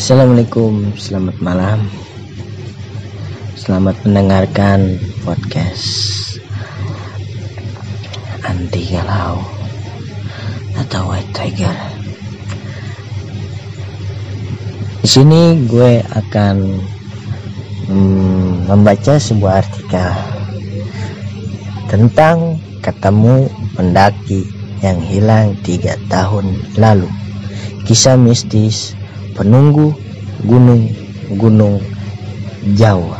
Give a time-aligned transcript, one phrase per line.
[0.00, 1.84] Assalamualaikum, selamat malam.
[3.52, 4.96] Selamat mendengarkan
[5.28, 5.84] podcast
[8.40, 9.44] anti galau
[10.80, 11.76] atau white tiger.
[15.04, 16.56] Di sini gue akan
[17.92, 20.10] hmm, membaca sebuah artikel
[21.92, 24.48] tentang ketemu pendaki
[24.80, 27.12] yang hilang tiga tahun lalu.
[27.84, 28.96] Kisah mistis
[29.34, 29.94] penunggu
[30.44, 31.80] gunung-gunung
[32.76, 33.16] Jawa.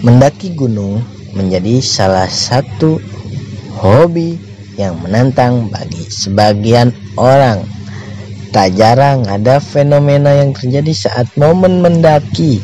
[0.00, 1.04] Mendaki gunung
[1.36, 2.96] menjadi salah satu
[3.76, 4.40] hobi
[4.80, 7.60] yang menantang bagi sebagian orang.
[8.56, 12.62] Tak jarang ada fenomena yang terjadi saat momen mendaki.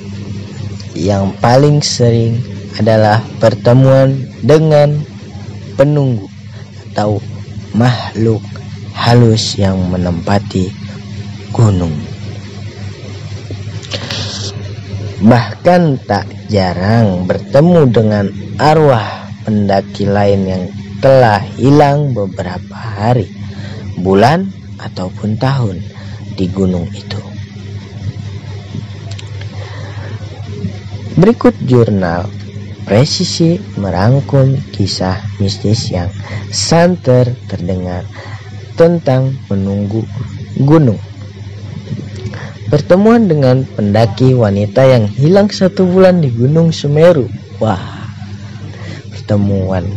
[0.96, 2.40] Yang paling sering
[2.80, 5.04] adalah pertemuan dengan
[5.76, 6.31] penunggu
[6.92, 7.24] atau
[7.72, 8.44] makhluk
[8.92, 10.68] halus yang menempati
[11.56, 11.96] gunung.
[15.24, 18.28] Bahkan tak jarang bertemu dengan
[18.60, 20.64] arwah pendaki lain yang
[21.00, 23.32] telah hilang beberapa hari,
[23.96, 25.80] bulan, ataupun tahun
[26.36, 27.18] di gunung itu.
[31.16, 32.26] Berikut jurnal
[32.92, 36.12] presisi merangkum kisah mistis yang
[36.52, 38.04] santer terdengar
[38.76, 40.04] tentang menunggu
[40.60, 41.00] gunung.
[42.68, 47.32] Pertemuan dengan pendaki wanita yang hilang satu bulan di Gunung Semeru.
[47.64, 47.80] Wah,
[49.08, 49.88] pertemuan,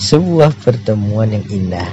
[0.00, 1.84] sebuah pertemuan yang indah.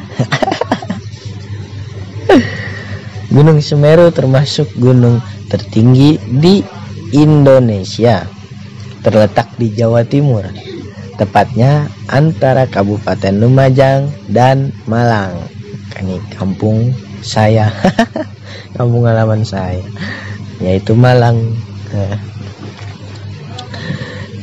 [3.36, 5.19] gunung Semeru termasuk gunung
[5.52, 6.64] tertinggi di
[7.12, 8.34] Indonesia
[9.06, 10.42] terletak di Jawa Timur,
[11.22, 15.38] tepatnya antara Kabupaten Lumajang dan Malang.
[16.02, 16.89] Ini kampung
[17.22, 17.70] saya,
[18.78, 19.86] kampung halaman saya,
[20.58, 21.38] yaitu Malang.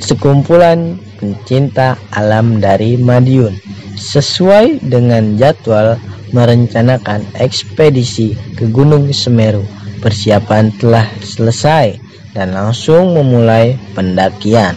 [0.07, 3.55] Sekumpulan pencinta alam dari Madiun
[3.99, 5.95] sesuai dengan jadwal
[6.35, 9.63] merencanakan ekspedisi ke Gunung Semeru.
[10.03, 14.77] Persiapan telah selesai dan langsung memulai pendakian.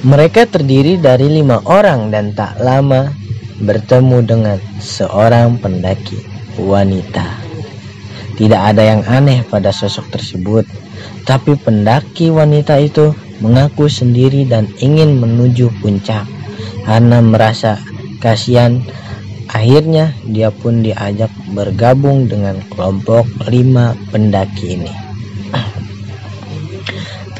[0.00, 3.12] Mereka terdiri dari lima orang dan tak lama
[3.60, 6.24] bertemu dengan seorang pendaki
[6.56, 7.28] wanita.
[8.40, 10.64] Tidak ada yang aneh pada sosok tersebut,
[11.28, 13.12] tapi pendaki wanita itu
[13.44, 16.24] mengaku sendiri dan ingin menuju puncak
[16.88, 17.76] karena merasa
[18.24, 18.80] kasihan.
[19.50, 25.09] Akhirnya dia pun diajak bergabung dengan kelompok lima pendaki ini.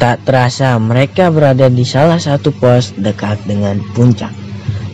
[0.00, 4.32] Tak terasa mereka berada di salah satu pos dekat dengan puncak.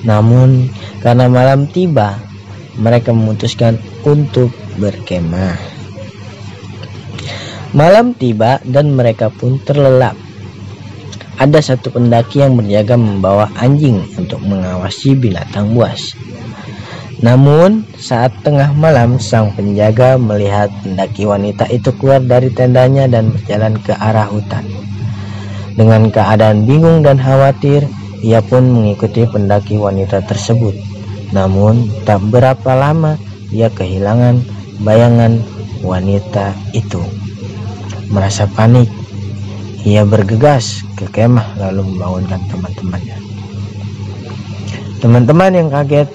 [0.02, 0.66] Namun
[0.98, 2.18] karena malam tiba,
[2.74, 4.50] mereka memutuskan untuk
[4.82, 5.54] berkemah.
[7.70, 10.18] Malam tiba dan mereka pun terlelap.
[11.38, 16.18] Ada satu pendaki yang berjaga membawa anjing untuk mengawasi binatang buas.
[17.22, 23.78] Namun, saat tengah malam, sang penjaga melihat pendaki wanita itu keluar dari tendanya dan berjalan
[23.80, 24.64] ke arah hutan.
[25.76, 27.84] Dengan keadaan bingung dan khawatir,
[28.24, 30.72] ia pun mengikuti pendaki wanita tersebut.
[31.36, 33.20] Namun, tak berapa lama
[33.52, 34.40] ia kehilangan
[34.80, 35.44] bayangan
[35.84, 37.00] wanita itu.
[38.08, 38.88] Merasa panik,
[39.84, 43.18] ia bergegas ke kemah lalu membangunkan teman-temannya.
[44.98, 46.08] Teman-teman yang kaget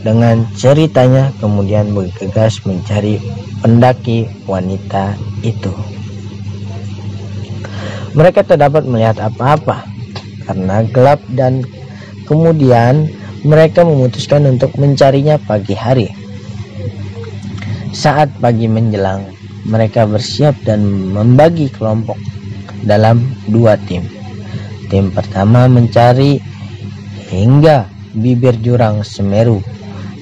[0.00, 3.20] dengan ceritanya kemudian bergegas mencari
[3.60, 5.95] pendaki wanita itu.
[8.16, 9.84] Mereka tak dapat melihat apa-apa
[10.48, 11.60] karena gelap dan
[12.24, 13.12] kemudian
[13.44, 16.08] mereka memutuskan untuk mencarinya pagi hari.
[17.92, 19.36] Saat pagi menjelang,
[19.68, 22.16] mereka bersiap dan membagi kelompok
[22.88, 23.20] dalam
[23.52, 24.04] dua tim.
[24.88, 26.38] Tim pertama mencari
[27.28, 27.84] hingga
[28.16, 29.60] bibir jurang Semeru.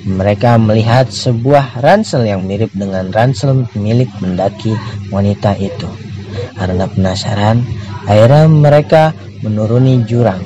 [0.04, 4.76] Mereka melihat sebuah ransel yang mirip dengan ransel milik mendaki
[5.08, 6.03] wanita itu.
[6.54, 7.62] Karena penasaran,
[8.04, 9.02] Akhirnya mereka
[9.40, 10.44] menuruni jurang.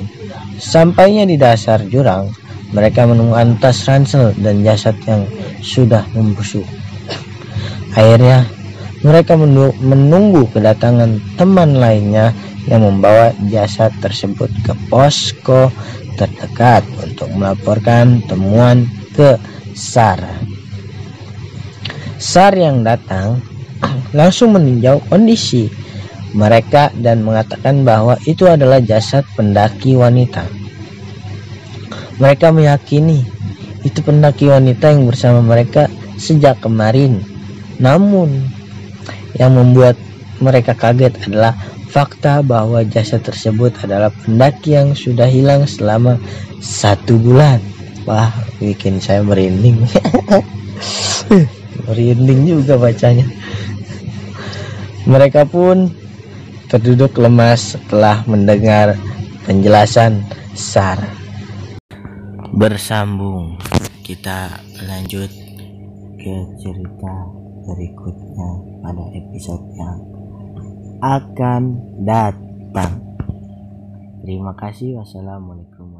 [0.59, 2.31] Sampainya di dasar jurang,
[2.71, 5.27] mereka menemukan tas ransel dan jasad yang
[5.59, 6.63] sudah membusuk.
[7.99, 8.47] Akhirnya
[9.03, 9.35] mereka
[9.79, 12.31] menunggu kedatangan teman lainnya
[12.67, 15.71] yang membawa jasad tersebut ke posko
[16.15, 19.35] terdekat untuk melaporkan temuan ke
[19.75, 20.19] SAR.
[22.19, 23.39] SAR yang datang
[24.19, 25.88] langsung meninjau kondisi
[26.33, 30.45] mereka dan mengatakan bahwa itu adalah jasad pendaki wanita.
[32.19, 33.23] Mereka meyakini
[33.81, 35.87] itu pendaki wanita yang bersama mereka
[36.19, 37.23] sejak kemarin.
[37.79, 38.51] Namun,
[39.39, 39.95] yang membuat
[40.43, 41.55] mereka kaget adalah
[41.89, 46.19] fakta bahwa jasad tersebut adalah pendaki yang sudah hilang selama
[46.59, 47.63] satu bulan.
[48.03, 48.29] Wah,
[48.59, 49.79] bikin saya merinding.
[51.87, 53.25] merinding juga bacanya.
[55.07, 55.87] Mereka pun
[56.69, 58.93] terduduk lemas setelah mendengar
[59.49, 60.21] penjelasan
[60.53, 61.01] SAR.
[62.53, 63.57] Bersambung,
[64.05, 65.33] kita lanjut
[66.21, 67.13] ke cerita
[67.65, 68.49] berikutnya
[68.85, 69.97] pada episode yang
[71.01, 71.61] akan
[72.05, 73.01] datang.
[74.21, 75.01] Terima kasih.
[75.01, 75.98] Wassalamualaikum